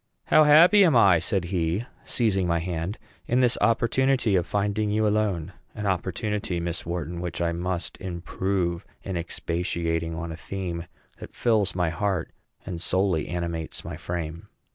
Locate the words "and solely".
12.65-13.27